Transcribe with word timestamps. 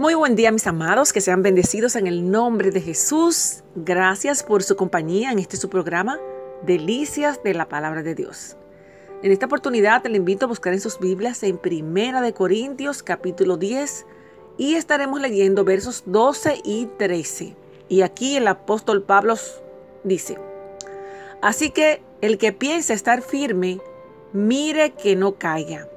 Muy 0.00 0.14
buen 0.14 0.34
día 0.34 0.50
mis 0.50 0.66
amados, 0.66 1.12
que 1.12 1.20
sean 1.20 1.42
bendecidos 1.42 1.94
en 1.94 2.06
el 2.06 2.30
nombre 2.30 2.70
de 2.70 2.80
Jesús. 2.80 3.62
Gracias 3.74 4.42
por 4.42 4.62
su 4.62 4.74
compañía 4.74 5.30
en 5.30 5.38
este 5.38 5.58
su 5.58 5.68
programa, 5.68 6.18
Delicias 6.62 7.42
de 7.42 7.52
la 7.52 7.68
Palabra 7.68 8.02
de 8.02 8.14
Dios. 8.14 8.56
En 9.22 9.30
esta 9.30 9.44
oportunidad 9.44 10.00
te 10.00 10.08
invito 10.08 10.46
a 10.46 10.48
buscar 10.48 10.72
en 10.72 10.80
sus 10.80 10.98
Biblias 10.98 11.42
en 11.42 11.58
Primera 11.58 12.22
de 12.22 12.32
Corintios 12.32 13.02
capítulo 13.02 13.58
10 13.58 14.06
y 14.56 14.76
estaremos 14.76 15.20
leyendo 15.20 15.66
versos 15.66 16.04
12 16.06 16.62
y 16.64 16.86
13. 16.98 17.54
Y 17.90 18.00
aquí 18.00 18.36
el 18.36 18.48
apóstol 18.48 19.02
Pablo 19.02 19.34
dice, 20.02 20.38
Así 21.42 21.72
que 21.72 22.02
el 22.22 22.38
que 22.38 22.54
piensa 22.54 22.94
estar 22.94 23.20
firme, 23.20 23.82
mire 24.32 24.92
que 24.92 25.14
no 25.14 25.34
caiga. 25.34 25.90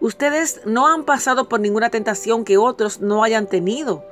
Ustedes 0.00 0.60
no 0.66 0.86
han 0.86 1.04
pasado 1.04 1.48
por 1.48 1.60
ninguna 1.60 1.90
tentación 1.90 2.44
que 2.44 2.58
otros 2.58 3.00
no 3.00 3.22
hayan 3.24 3.46
tenido 3.46 4.04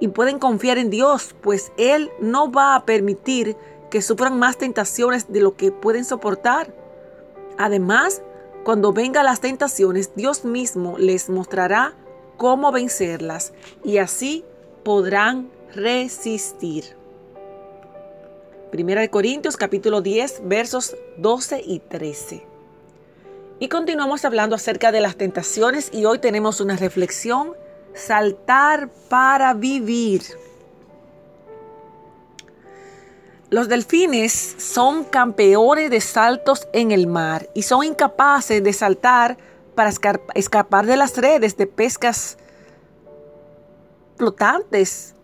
y 0.00 0.08
pueden 0.08 0.38
confiar 0.38 0.78
en 0.78 0.90
Dios, 0.90 1.34
pues 1.42 1.72
Él 1.76 2.10
no 2.20 2.50
va 2.50 2.74
a 2.74 2.84
permitir 2.84 3.56
que 3.90 4.02
sufran 4.02 4.38
más 4.38 4.58
tentaciones 4.58 5.32
de 5.32 5.40
lo 5.40 5.56
que 5.56 5.72
pueden 5.72 6.04
soportar. 6.04 6.74
Además, 7.58 8.22
cuando 8.64 8.92
vengan 8.92 9.24
las 9.24 9.40
tentaciones, 9.40 10.14
Dios 10.14 10.44
mismo 10.44 10.98
les 10.98 11.28
mostrará 11.30 11.94
cómo 12.36 12.72
vencerlas 12.72 13.52
y 13.84 13.98
así 13.98 14.44
podrán 14.82 15.50
resistir. 15.74 16.96
Primera 18.70 19.00
de 19.00 19.10
Corintios 19.10 19.56
capítulo 19.56 20.00
10 20.00 20.42
versos 20.44 20.96
12 21.18 21.62
y 21.64 21.78
13. 21.78 22.55
Y 23.58 23.68
continuamos 23.68 24.26
hablando 24.26 24.54
acerca 24.54 24.92
de 24.92 25.00
las 25.00 25.16
tentaciones 25.16 25.88
y 25.90 26.04
hoy 26.04 26.18
tenemos 26.18 26.60
una 26.60 26.76
reflexión, 26.76 27.54
saltar 27.94 28.90
para 29.08 29.54
vivir. 29.54 30.22
Los 33.48 33.68
delfines 33.68 34.56
son 34.58 35.04
campeones 35.04 35.90
de 35.90 36.02
saltos 36.02 36.68
en 36.74 36.90
el 36.90 37.06
mar 37.06 37.48
y 37.54 37.62
son 37.62 37.82
incapaces 37.82 38.62
de 38.62 38.72
saltar 38.74 39.38
para 39.74 39.90
escapar 40.34 40.84
de 40.84 40.96
las 40.98 41.16
redes 41.16 41.56
de 41.56 41.66
pescas 41.66 42.36
flotantes. 44.18 45.14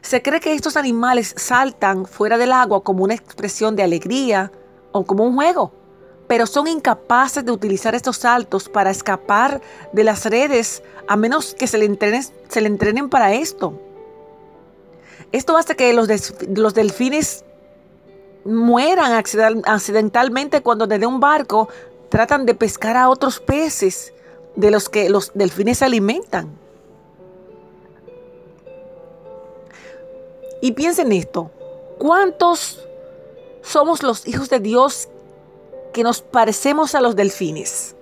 Se 0.00 0.22
cree 0.22 0.40
que 0.40 0.54
estos 0.54 0.76
animales 0.76 1.34
saltan 1.36 2.04
fuera 2.04 2.36
del 2.36 2.50
agua 2.50 2.82
como 2.82 3.04
una 3.04 3.14
expresión 3.14 3.76
de 3.76 3.84
alegría 3.84 4.50
o 4.90 5.04
como 5.04 5.22
un 5.22 5.36
juego 5.36 5.81
pero 6.32 6.46
son 6.46 6.66
incapaces 6.66 7.44
de 7.44 7.52
utilizar 7.52 7.94
estos 7.94 8.16
saltos 8.16 8.66
para 8.66 8.90
escapar 8.90 9.60
de 9.92 10.02
las 10.02 10.24
redes 10.24 10.82
a 11.06 11.14
menos 11.14 11.54
que 11.54 11.66
se 11.66 11.76
le 11.76 11.84
entrenen, 11.84 13.10
para 13.10 13.34
esto. 13.34 13.78
Esto 15.30 15.58
hace 15.58 15.76
que 15.76 15.92
los, 15.92 16.08
los 16.48 16.72
delfines 16.72 17.44
mueran 18.46 19.12
accidentalmente 19.12 20.62
cuando 20.62 20.86
desde 20.86 21.04
un 21.04 21.20
barco 21.20 21.68
tratan 22.08 22.46
de 22.46 22.54
pescar 22.54 22.96
a 22.96 23.10
otros 23.10 23.38
peces 23.38 24.14
de 24.56 24.70
los 24.70 24.88
que 24.88 25.10
los 25.10 25.32
delfines 25.34 25.80
se 25.80 25.84
alimentan. 25.84 26.48
Y 30.62 30.72
piensen 30.72 31.12
esto, 31.12 31.50
¿cuántos 31.98 32.88
somos 33.60 34.02
los 34.02 34.26
hijos 34.26 34.48
de 34.48 34.60
Dios 34.60 35.10
que 35.92 36.02
nos 36.02 36.22
parecemos 36.22 36.94
a 36.94 37.00
los 37.00 37.16
delfines. 37.16 37.94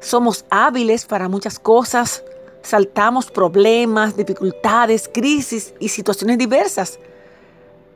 Somos 0.00 0.44
hábiles 0.50 1.06
para 1.06 1.28
muchas 1.28 1.58
cosas, 1.58 2.22
saltamos 2.62 3.30
problemas, 3.30 4.16
dificultades, 4.16 5.10
crisis 5.12 5.74
y 5.80 5.88
situaciones 5.88 6.38
diversas, 6.38 6.98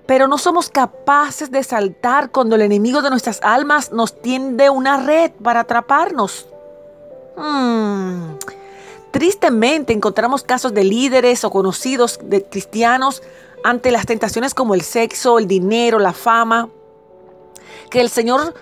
pero 0.07 0.27
no 0.27 0.39
somos 0.39 0.71
capaces 0.71 1.51
de 1.51 1.63
saltar 1.63 2.31
cuando 2.31 2.57
el 2.57 2.63
enemigo 2.63 3.03
de 3.03 3.11
nuestras 3.11 3.41
almas 3.43 3.93
nos 3.93 4.21
tiende 4.23 4.71
una 4.71 4.97
red 4.97 5.33
para 5.43 5.61
atraparnos. 5.61 6.47
Hmm. 7.37 8.37
Tristemente 9.11 9.93
encontramos 9.93 10.43
casos 10.43 10.73
de 10.73 10.85
líderes 10.85 11.45
o 11.45 11.51
conocidos 11.51 12.19
de 12.23 12.45
cristianos 12.45 13.23
ante 13.65 13.91
las 13.91 14.07
tentaciones 14.07 14.55
como 14.55 14.75
el 14.75 14.83
sexo, 14.83 15.39
el 15.39 15.47
dinero, 15.47 15.99
la 15.99 16.13
fama, 16.13 16.69
que 17.91 18.01
el 18.01 18.09
Señor 18.09 18.55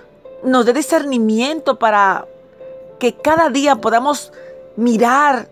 nos 0.43 0.67
dé 0.67 0.73
discernimiento 0.73 1.79
para 1.79 2.27
que 2.99 3.15
cada 3.15 3.51
día 3.51 3.77
podamos 3.77 4.33
mirar, 4.77 5.49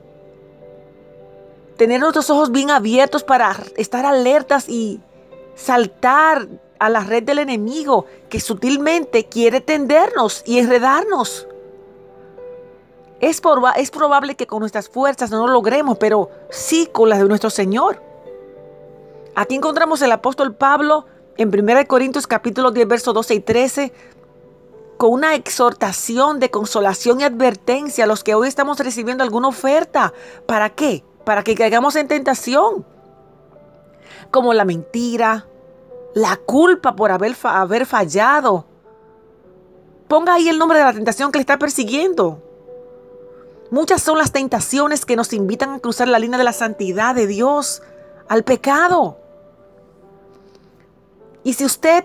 tener 1.76 2.00
nuestros 2.00 2.30
ojos 2.30 2.52
bien 2.52 2.70
abiertos 2.70 3.24
para 3.24 3.56
estar 3.76 4.06
alertas 4.06 4.68
y 4.68 5.00
saltar 5.54 6.46
a 6.78 6.88
la 6.88 7.00
red 7.00 7.22
del 7.22 7.38
enemigo 7.38 8.06
que 8.28 8.40
sutilmente 8.40 9.24
quiere 9.24 9.60
tendernos 9.60 10.42
y 10.46 10.58
enredarnos. 10.58 11.46
Es, 13.20 13.40
es, 13.76 13.90
probable 13.90 14.34
que 14.34 14.46
con 14.46 14.60
nuestras 14.60 14.88
fuerzas 14.88 15.30
no 15.30 15.46
lo 15.46 15.52
logremos, 15.52 15.96
pero 15.98 16.28
sí 16.50 16.88
con 16.92 17.08
las 17.08 17.20
de 17.20 17.24
nuestro 17.24 17.48
Señor. 17.48 18.02
Aquí 19.34 19.54
encontramos 19.54 20.02
el 20.02 20.12
apóstol 20.12 20.54
Pablo 20.54 21.06
en 21.36 21.48
1 21.48 21.86
Corintios 21.86 22.26
capítulo 22.26 22.70
10, 22.70 22.86
versos 22.86 23.14
12 23.14 23.34
y 23.34 23.40
13, 23.40 23.92
con 24.96 25.12
una 25.12 25.34
exhortación 25.34 26.38
de 26.38 26.50
consolación 26.50 27.20
y 27.20 27.24
advertencia 27.24 28.04
a 28.04 28.06
los 28.06 28.22
que 28.22 28.34
hoy 28.34 28.48
estamos 28.48 28.78
recibiendo 28.78 29.24
alguna 29.24 29.48
oferta. 29.48 30.12
¿Para 30.46 30.70
qué? 30.70 31.04
Para 31.24 31.42
que 31.42 31.54
caigamos 31.54 31.96
en 31.96 32.06
tentación. 32.06 32.86
Como 34.30 34.54
la 34.54 34.64
mentira, 34.64 35.46
la 36.14 36.36
culpa 36.36 36.94
por 36.94 37.10
haber, 37.10 37.36
haber 37.42 37.86
fallado. 37.86 38.66
Ponga 40.06 40.34
ahí 40.34 40.48
el 40.48 40.58
nombre 40.58 40.78
de 40.78 40.84
la 40.84 40.92
tentación 40.92 41.32
que 41.32 41.38
le 41.38 41.42
está 41.42 41.58
persiguiendo. 41.58 42.40
Muchas 43.70 44.02
son 44.02 44.18
las 44.18 44.30
tentaciones 44.30 45.04
que 45.04 45.16
nos 45.16 45.32
invitan 45.32 45.70
a 45.70 45.78
cruzar 45.80 46.06
la 46.06 46.20
línea 46.20 46.38
de 46.38 46.44
la 46.44 46.52
santidad 46.52 47.14
de 47.14 47.26
Dios 47.26 47.82
al 48.28 48.44
pecado. 48.44 49.23
Y 51.44 51.52
si 51.52 51.64
usted 51.64 52.04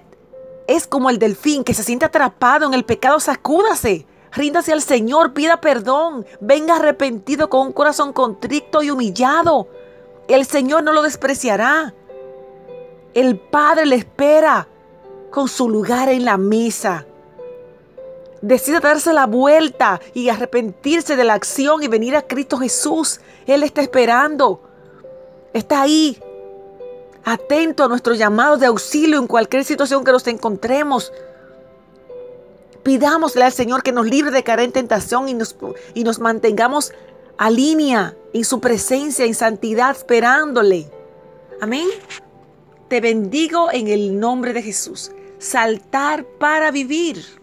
es 0.67 0.85
como 0.85 1.09
el 1.09 1.17
delfín 1.17 1.63
que 1.63 1.73
se 1.73 1.83
siente 1.83 2.05
atrapado 2.05 2.67
en 2.67 2.73
el 2.73 2.85
pecado, 2.85 3.19
sacúdase. 3.19 4.05
Ríndase 4.31 4.71
al 4.71 4.83
Señor, 4.83 5.33
pida 5.33 5.59
perdón, 5.59 6.25
venga 6.39 6.75
arrepentido 6.75 7.49
con 7.49 7.67
un 7.67 7.73
corazón 7.73 8.13
contrito 8.13 8.83
y 8.83 8.91
humillado. 8.91 9.67
El 10.27 10.45
Señor 10.45 10.83
no 10.83 10.93
lo 10.93 11.01
despreciará. 11.01 11.95
El 13.15 13.39
Padre 13.39 13.87
le 13.87 13.95
espera 13.95 14.67
con 15.31 15.47
su 15.47 15.67
lugar 15.67 16.09
en 16.09 16.25
la 16.25 16.37
mesa. 16.37 17.07
Decida 18.41 18.79
darse 18.79 19.11
la 19.11 19.25
vuelta 19.25 19.99
y 20.13 20.29
arrepentirse 20.29 21.15
de 21.15 21.23
la 21.23 21.33
acción 21.33 21.81
y 21.81 21.87
venir 21.87 22.15
a 22.15 22.21
Cristo 22.21 22.57
Jesús. 22.57 23.19
Él 23.47 23.63
está 23.63 23.81
esperando. 23.81 24.61
Está 25.53 25.81
ahí 25.81 26.21
atento 27.23 27.83
a 27.83 27.87
nuestro 27.87 28.13
llamado 28.13 28.57
de 28.57 28.65
auxilio 28.65 29.19
en 29.19 29.27
cualquier 29.27 29.63
situación 29.63 30.03
que 30.03 30.11
nos 30.11 30.27
encontremos. 30.27 31.11
Pidámosle 32.83 33.43
al 33.43 33.51
Señor 33.51 33.83
que 33.83 33.91
nos 33.91 34.05
libre 34.05 34.31
de 34.31 34.43
caer 34.43 34.61
en 34.61 34.71
tentación 34.71 35.29
y 35.29 35.33
nos, 35.33 35.55
y 35.93 36.03
nos 36.03 36.19
mantengamos 36.19 36.93
a 37.37 37.49
línea 37.49 38.15
en 38.33 38.43
su 38.43 38.59
presencia, 38.59 39.25
en 39.25 39.35
santidad, 39.35 39.91
esperándole. 39.91 40.89
Amén. 41.61 41.87
Te 42.87 43.01
bendigo 43.01 43.69
en 43.71 43.87
el 43.87 44.19
nombre 44.19 44.53
de 44.53 44.61
Jesús. 44.61 45.11
Saltar 45.37 46.25
para 46.25 46.71
vivir. 46.71 47.38